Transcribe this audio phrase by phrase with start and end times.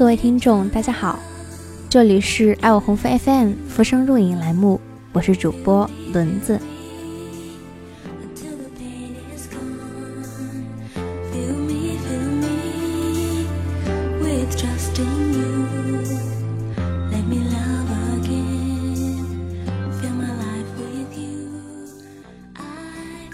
[0.00, 1.18] 各位听众，大家好，
[1.90, 4.80] 这里是爱我鸿福 FM 浮生若影栏目，
[5.12, 6.58] 我是主播轮子。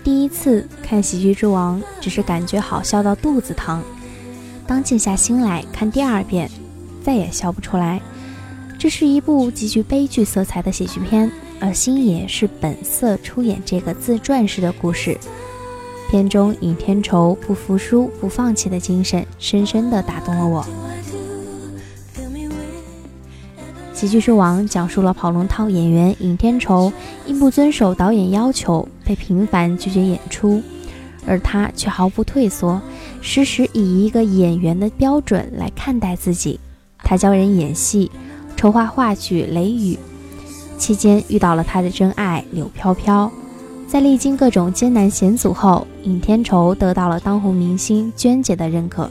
[0.02, 3.80] 第一次看《喜剧之王》，只是感觉好笑到肚子疼。
[4.68, 6.50] 当静下心来看第二遍，
[7.06, 8.02] 再也笑不出来。
[8.76, 15.16] 这是一部极具悲剧色彩的喜剧片，而星爷是本色出演这个自传式的故事。
[16.10, 20.66] 片中尹天仇不服输、不放弃的精神，深深地打动了我。
[23.98, 26.92] 《喜剧之王》讲述了跑龙套演员尹天仇
[27.24, 30.60] 因不遵守导演要求，被频繁拒绝演出，
[31.24, 32.80] 而他却毫不退缩。
[33.22, 36.60] 时时以一个演员的标准来看待自己，
[37.08, 38.10] 他教人演戏，
[38.56, 39.94] 筹划话剧《雷雨》，
[40.76, 43.30] 期间遇到了他的真爱柳飘飘。
[43.86, 49.08] 在历经各种艰难险阻后，尹天仇得到了当红明星娟姐的认可，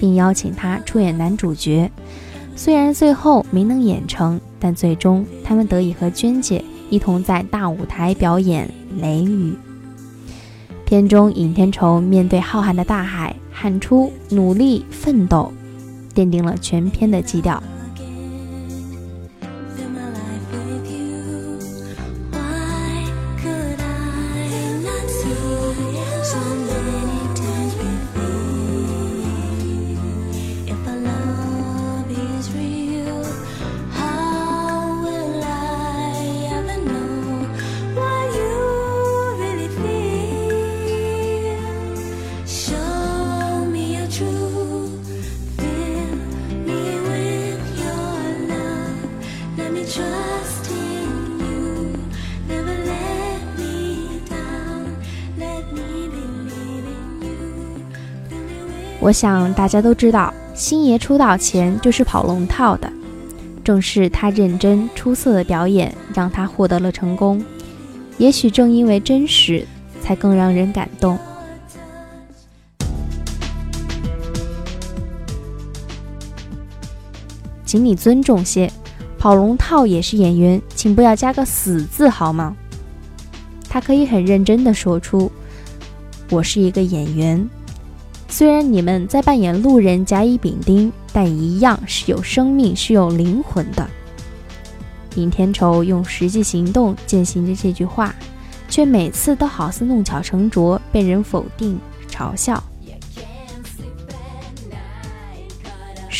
[0.00, 1.88] 并邀请他出演男主角。
[2.56, 8.68] 虽然最后没能演成，但最终他们得以和娟姐一同在大舞台表演
[9.00, 9.52] 《雷雨》。
[10.84, 13.36] 片中尹天仇面对浩瀚的大海。
[13.58, 15.50] 喊出努力奋斗，
[16.16, 17.62] 奠定了全篇的基调。
[58.98, 62.92] 我想大家都知道，星爷出道前就是跑龙套的，
[63.62, 67.44] 正是他认真出色的表演让他获得了成功。
[68.18, 69.64] 也许正因为真实，
[70.02, 71.16] 才更让人感动。
[77.64, 78.68] 请你尊重些，
[79.26, 82.54] 跑龙套也是演员，请不要加个死字好吗？
[83.68, 85.28] 他可以很认真的说出
[86.30, 87.50] ：“我是一个演员。”
[88.30, 93.84] 虽然你们在扮演路人甲乙丙丁，但一样是有生命、是有灵魂的。
[95.16, 98.14] 尹天仇用实际行动践行着这句话，
[98.68, 101.76] 却每次都好似弄巧成拙，被人否定、
[102.08, 102.62] 嘲笑。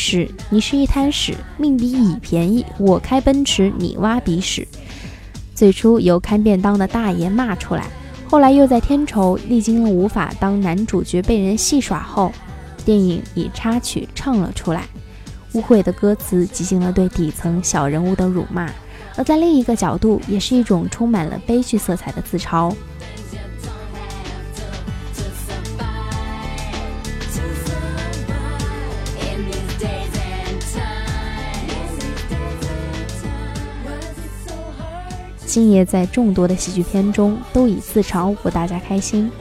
[0.09, 4.65] 屎，你是一滩屎，命比乙便宜，我开奔驰，你挖鼻屎。
[5.53, 7.83] 最初由看便当的大爷骂出来。
[8.25, 12.31] 后来又在天仇历经了无法当男主角被人戏耍后，
[12.85, 14.85] 电影以插曲唱了出来。
[15.51, 18.71] 污秽的歌词极尽了对底层小人物的辱骂，
[19.17, 22.73] 而在另一个角度，也是一种充满了悲剧色彩的自嘲。
[35.57, 39.31] 星爷在众多的喜剧片中都以自嘲博大家开心，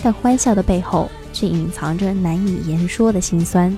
[0.00, 3.76] 但欢笑的背后却隐藏着难以言说的心酸，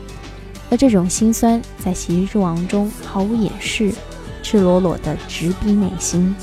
[0.68, 3.90] 而这种心酸在《喜剧之王》中毫无掩饰，
[4.42, 6.36] 赤裸裸的直逼内心。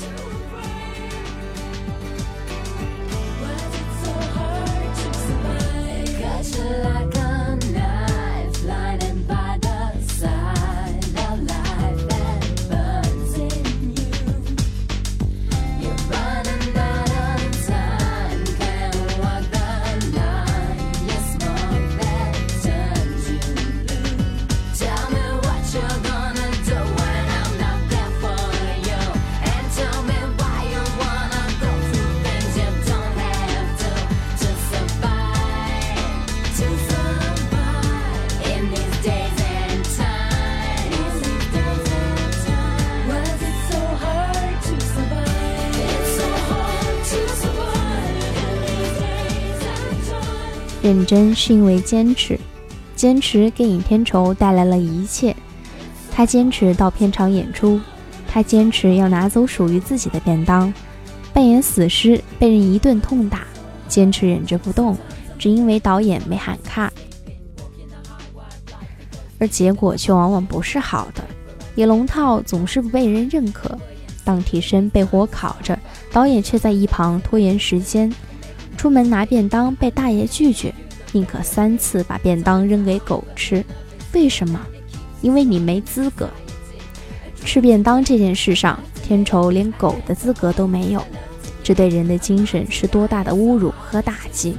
[50.90, 52.36] 认真是因为坚持，
[52.96, 55.34] 坚持给尹天仇带来了一切。
[56.10, 57.80] 他坚持到片场演出，
[58.26, 60.74] 他坚持要拿走属于自己的便当，
[61.32, 63.44] 扮演死尸被人一顿痛打，
[63.86, 64.98] 坚持忍着不动，
[65.38, 66.92] 只因为导演没喊卡。
[69.38, 71.22] 而结果却往往不是好的。
[71.76, 73.78] 野龙套总是不被人认可，
[74.24, 75.78] 当替身被火烤着，
[76.10, 78.12] 导演却在一旁拖延时间。
[78.80, 80.74] 出门拿便当被大爷拒绝，
[81.12, 83.62] 宁可三次把便当扔给狗吃。
[84.14, 84.58] 为什么？
[85.20, 86.26] 因为你没资格
[87.44, 91.06] 吃便当这件事上，天仇连狗的资格都没有。
[91.62, 94.56] 这对人的精神是多大的侮辱和打击！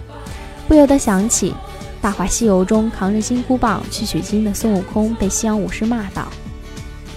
[0.68, 1.50] 不由得想起
[2.00, 6.27] 《大话西游》中扛着金箍棒去取经的孙悟空被西洋武士骂道：“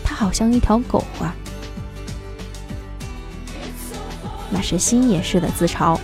[0.02, 1.36] 他好像一条狗啊！”
[4.48, 5.98] 那是星爷式的自嘲，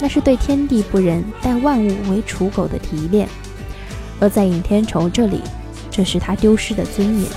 [0.00, 3.28] 那是对天地不仁、待万物为刍狗的提炼。
[4.18, 5.40] 而在尹天仇这里，
[5.90, 7.30] 这是他丢失的尊严。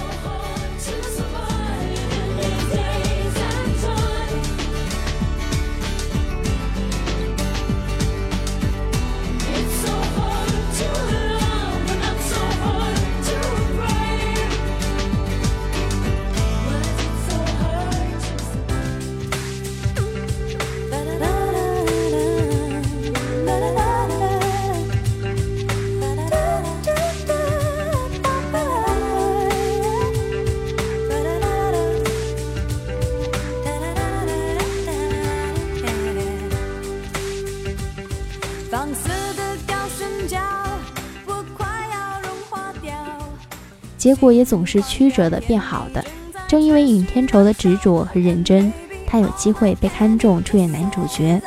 [44.03, 46.03] 结果也总是曲折的变好的。
[46.45, 48.69] 正因为尹天仇的执着和认真，
[49.07, 51.41] 他有机会被看中出演男主角。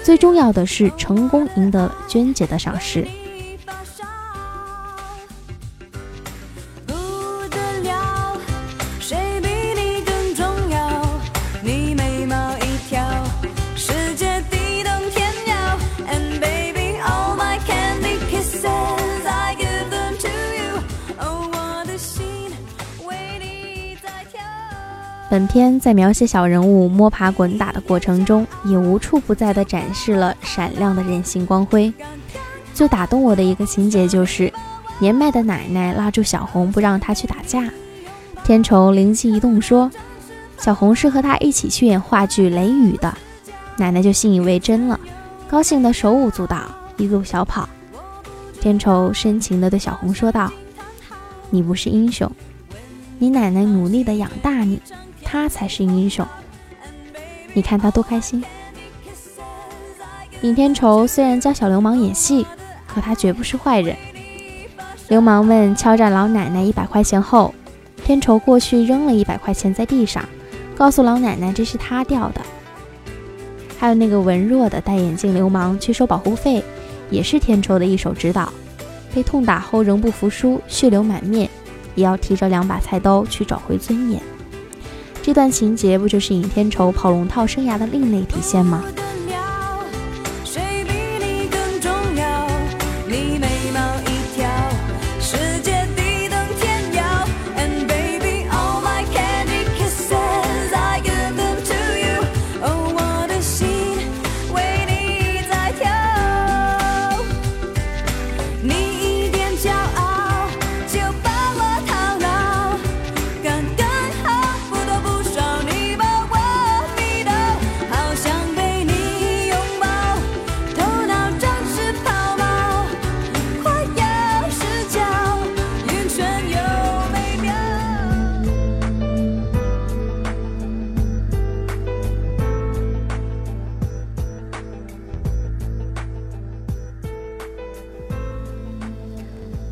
[0.00, 3.04] 最重要的是，成功赢得了娟姐的赏识。
[25.30, 31.94] 本片在描写小人物摸爬滚打的过程中，也无处不在地展示了闪亮的人性光辉。
[32.74, 34.52] 最打动我的一个情节就是，
[34.98, 37.70] 年迈的奶奶拉住小红不让她去打架，
[38.42, 39.88] 天仇灵机一动说
[40.58, 43.16] ：“小红是和他一起去演话剧《雷雨》的。”
[43.78, 44.98] 奶奶就信以为真了，
[45.48, 46.62] 高兴得手舞足蹈，
[46.96, 47.68] 一路小跑。
[48.60, 50.52] 天仇深情地对小红说道
[51.50, 52.28] ：“你不是英雄，
[53.20, 54.82] 你奶奶努力地养大你。”
[55.30, 56.26] 他才是英雄，
[57.54, 58.42] 你看他多开心。
[60.42, 62.44] 尹天仇虽然教小流氓演戏，
[62.88, 63.94] 可他绝不是坏人。
[65.06, 67.54] 流氓们敲诈老奶奶一百块钱后，
[68.04, 70.28] 天仇过去扔了一百块钱在地上，
[70.74, 72.40] 告诉老奶奶这是他掉的。
[73.78, 76.60] 还有那个文弱的戴眼镜流氓去收保护费，
[77.08, 78.52] 也是天仇的一手指导。
[79.14, 81.48] 被痛打后仍不服输，血流满面，
[81.94, 84.20] 也要提着两把菜刀去找回尊严。
[85.22, 88.82] 这段情节不就是尹天仇跑龙套生涯的另类体现吗？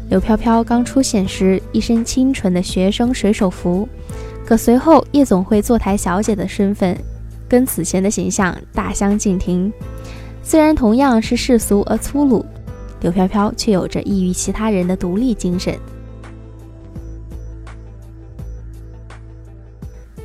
[0.09, 3.87] 柳飘飘刚出现时，一身清纯的学生水手服，
[4.47, 6.97] 可随后夜总会坐台小姐的身份，
[7.47, 9.71] 跟此前的形象大相径庭。
[10.43, 12.45] 虽然同样是世俗而粗鲁，
[13.03, 15.79] 柳飘飘却有着异于其他人的独立精神。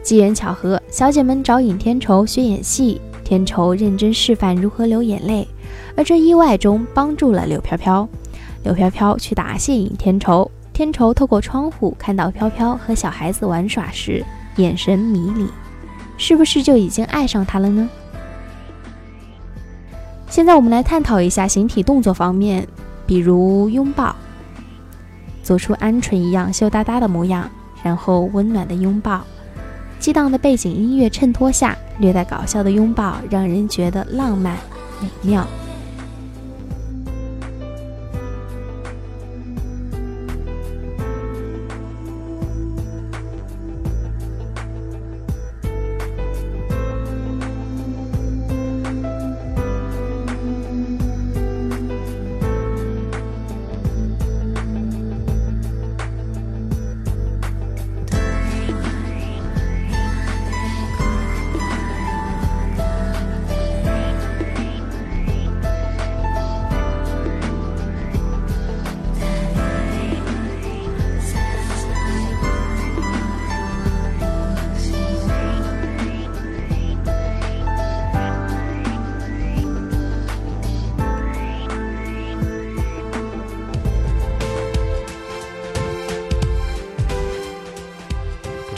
[0.02, 5.46] 机缘巧合，小姐们找尹天仇学演戏，天仇认真示范如何流眼泪，
[5.98, 8.08] 而这意外中帮助了柳飘飘。
[8.64, 14.24] 柳飘飘去答谢尹天仇，天仇透过窗户看到飘飘和小孩子玩耍时，
[14.56, 15.48] 眼神迷离，
[16.18, 17.90] 是不是就已经爱上他了呢？
[20.30, 22.68] 现在我们来探讨一下形体动作方面，
[23.06, 24.16] 比如拥抱，
[25.44, 27.50] 做出鹌鹑一样羞答答的模样，
[27.84, 29.22] 然后温暖的拥抱，
[30.00, 34.58] 激荡的背景音乐衬托下，略带搞笑的拥抱，让人觉得浪漫
[35.02, 35.46] 美妙。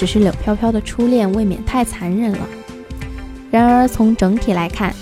[0.06, 2.48] 只是柳飘飘的初恋未免太残忍了。
[3.50, 4.94] 然而从整体来看，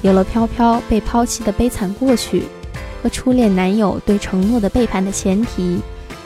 [0.00, 2.44] 有了飘飘被抛弃的悲惨过去，
[3.02, 5.82] 和初恋男友对承诺的背叛的前提，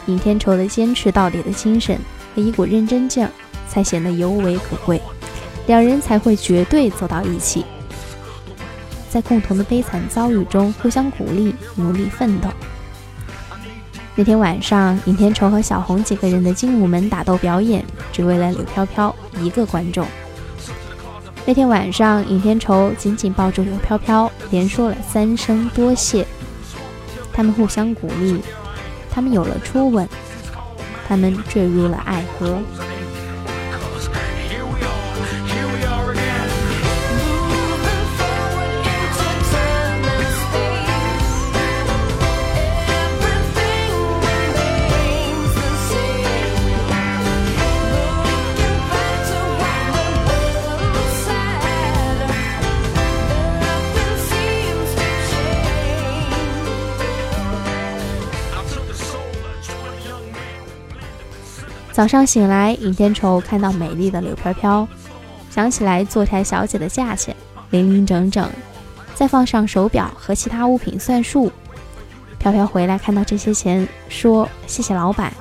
[0.07, 1.99] 尹天仇的坚持到底的精神
[2.37, 3.31] 和一股认真劲儿，
[3.69, 5.03] 才显得尤为可贵，
[5.67, 7.65] 两人才会绝对走到一起，
[9.11, 12.49] 在共同的悲惨遭遇中互相鼓励，努力奋斗。
[14.17, 20.07] 那天晚上，尹天仇和小红几个人的精武门打斗表演，只为了柳飘飘一个观众。
[21.45, 26.25] 那天晚上，尹天仇紧紧抱住柳飘飘，连说了三声多谢。
[27.33, 28.41] 他们互相鼓励，
[29.11, 30.09] 他们有了初吻，
[31.09, 32.59] 他们坠入了爱河。
[61.95, 64.89] 早上醒来，尹天仇看到美丽的柳飘飘，
[65.49, 67.37] 想起来坐台小姐的价钱，
[67.71, 68.51] 零零整整，
[69.15, 71.53] 再放上手表和其他物品算数。
[72.37, 75.33] 飘飘回来看到这些钱，说谢谢老板。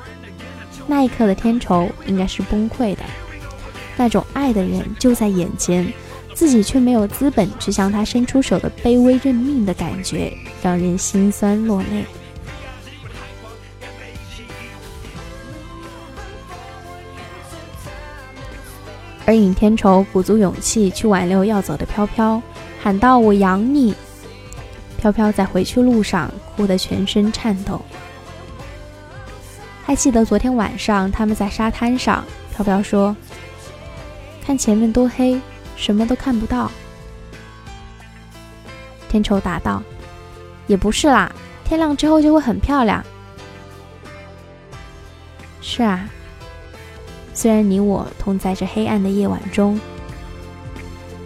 [0.86, 3.02] 那一刻的天仇应该是崩溃的，
[3.98, 5.92] 那种爱的人就在眼前，
[6.36, 10.32] 自己却没有资本去向他伸出手的卑微认命的感觉，
[10.62, 12.06] 让人心酸落泪。
[19.26, 22.42] 而尹天仇鼓足勇气去挽留要走的飘飘，
[22.82, 23.96] 喊道：“我养你。”
[25.00, 27.82] 飘飘在回去路上哭得全身颤抖。
[29.86, 33.16] 还记得昨天晚上他们在沙滩上，飘飘说
[34.46, 35.40] ：“看前面多黑，
[35.76, 36.70] 什么都看不到。”
[39.10, 39.82] 天仇答道
[40.68, 41.32] ：“也不是啦，
[41.64, 43.04] 天亮之后就会很漂亮。”
[45.62, 46.10] 是啊。
[47.44, 49.78] 虽然你我同在这黑暗的夜晚中，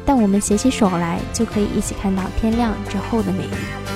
[0.03, 3.86] 但我们携起手来，就可以一起看到天亮之后的美丽。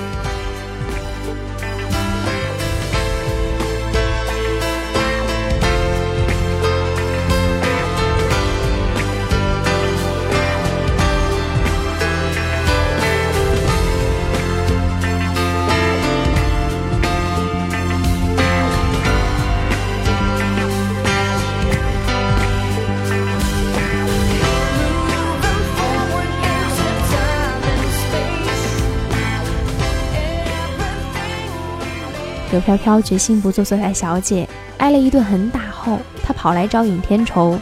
[32.52, 37.58] 柳飘飘决心不做坐台小姐，挨了一顿狠打后，她跑来找尹天仇。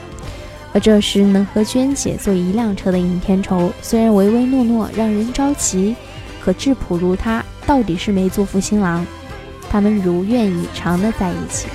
[0.73, 5.95] 而这时能和娟姐坐一辆车的尹天仇，虽然唯唯诺诺，让人着急，
[6.41, 9.05] 可质朴如他，到底是没做负新郎。
[9.69, 11.67] 他们如愿以偿的在一起。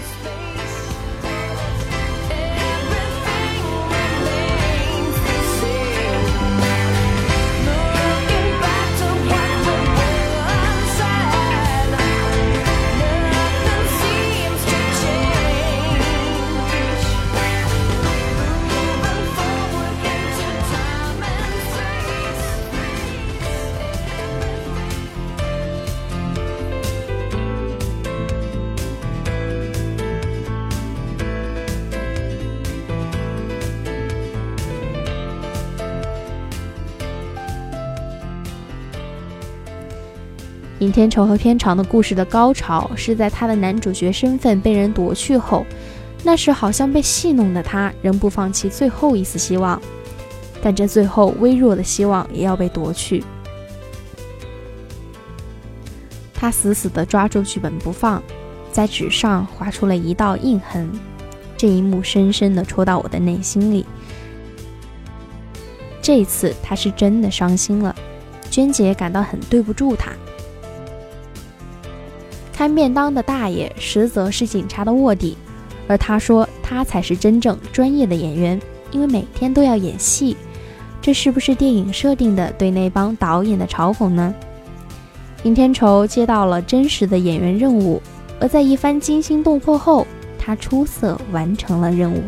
[40.84, 45.64] 尹天仇和片场的故事的高潮是在他的男主角身份被人夺去后，
[46.22, 49.80] 那时好像被戏弄的他仍不放弃最后一丝希望，
[50.62, 53.24] 但这最后微弱的希望也要被夺去。
[56.34, 58.22] 他死死地抓住剧本不放，
[58.70, 60.92] 在纸上划出了一道印痕，
[61.56, 63.86] 这一幕深深地戳到我的内心里。
[66.02, 67.96] 这一次他是真的伤心了，
[68.50, 70.12] 娟姐感到很对不住他。
[72.54, 75.37] 开便当的大爷实则是警察的卧底，
[75.88, 78.58] 而他说他才是真正专业的演员，
[78.92, 80.37] 因为每天都要演戏。
[81.02, 84.32] 这是不是电影设定的对那帮导演的嘲讽呢？
[85.42, 88.00] 尹天仇接到了真实的演员任务，
[88.40, 90.06] 而在一番惊心动魄后，
[90.38, 92.23] 他出色完成了任务。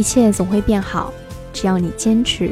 [0.00, 1.12] 一切总会变好，
[1.52, 2.50] 只要你坚持。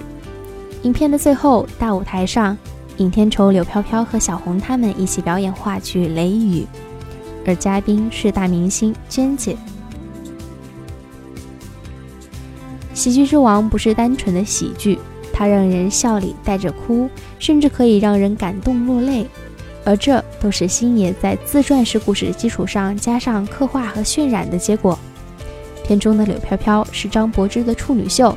[0.83, 2.55] 影片的最后，大舞台上，
[2.99, 6.61] 尹天仇、柳飘飘和小红他们一起表演话剧《雷雨》，
[7.47, 9.57] 而嘉宾是大明星娟姐。
[12.93, 14.99] 喜剧之王不是单纯的喜剧，
[15.33, 19.27] 它让人笑里带着哭，甚至可以让人感动落泪。
[19.87, 24.99] 而这都是星爷在自传式故事的基础上加上刻画和渲染的结果。
[25.89, 28.37] 片中的柳飘飘是张柏芝的处女秀，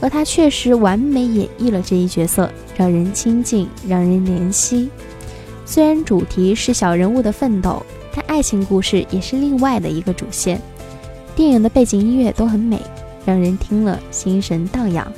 [0.00, 4.90] 而她确实完美演绎了这一角色，让人亲近，让人怜惜。
[5.64, 10.60] 虽然主题是小人物的奋斗，但爱情故事也是另外的一个主线。
[11.34, 12.78] 电影的背景音乐都很美。
[13.26, 15.12] 让人听了心神荡漾。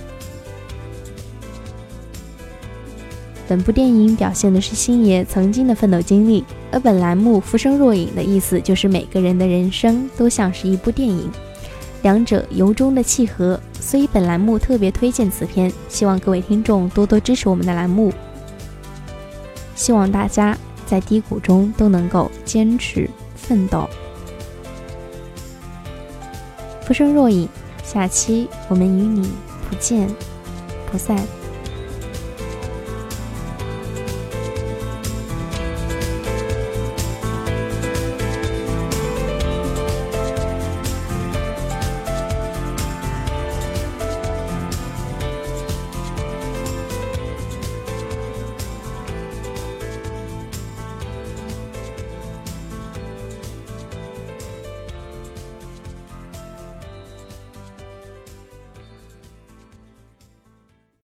[3.49, 11.31] 本部电影表现的是星爷曾经的奋斗经历，而本栏目“浮生若影”的意思就是每个人的人生都像是一部电影，
[12.03, 18.13] 两者由衷的契合，所以本栏目特别推荐此片，希望各位听众多多支持我们的栏目，
[19.75, 23.89] 希望大家在低谷中都能够坚持奋斗。
[26.83, 27.49] 浮生若影。
[27.85, 29.29] 下期我们与你
[29.69, 30.09] 不见
[30.91, 31.42] 不散。